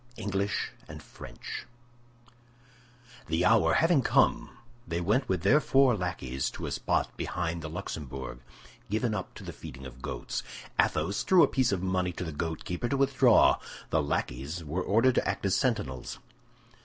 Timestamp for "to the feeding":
9.35-9.85